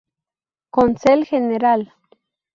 [0.71, 1.93] Consell General".